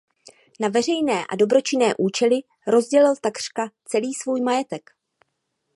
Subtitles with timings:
[0.59, 2.35] Na veřejné a dobročinné účely
[2.67, 4.89] rozdělil takřka celý svůj majetek.